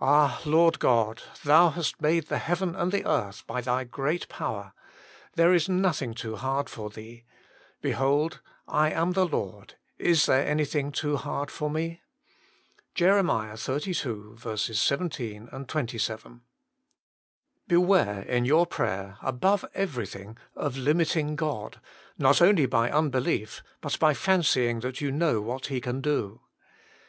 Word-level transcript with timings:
"Ah, 0.00 0.40
Lord 0.44 0.78
God! 0.78 1.22
Thou 1.42 1.70
hast 1.70 2.00
made 2.00 2.28
the 2.28 2.38
heaven 2.38 2.76
and 2.76 2.92
the 2.92 3.04
earth 3.04 3.44
by 3.48 3.60
Thy 3.60 3.82
great 3.82 4.28
power; 4.28 4.72
there 5.32 5.52
is 5.52 5.68
nothing 5.68 6.14
too 6.14 6.36
hard 6.36 6.70
for 6.70 6.88
Thee. 6.88 7.24
Behold, 7.82 8.40
I 8.68 8.92
am 8.92 9.14
the 9.14 9.24
Lord: 9.26 9.74
is 9.98 10.26
there 10.26 10.46
anything 10.46 10.92
too 10.92 11.16
hard 11.16 11.50
for 11.50 11.68
Me?" 11.68 12.00
JEK 12.94 13.26
xxxii. 13.56 14.72
17, 14.76 15.48
27. 15.66 16.40
Beware, 17.66 18.22
in 18.22 18.44
your 18.44 18.66
prayer, 18.66 19.18
above 19.20 19.64
everything, 19.74 20.38
of 20.54 20.76
limiting 20.76 21.34
God, 21.34 21.80
not 22.16 22.40
only 22.40 22.66
by 22.66 22.88
unbelief, 22.88 23.64
but 23.80 23.98
by 23.98 24.14
fancying 24.14 24.78
that 24.78 25.00
you 25.00 25.10
know 25.10 25.40
what 25.40 25.66
He 25.66 25.80
can 25.80 26.00
do. 26.00 26.42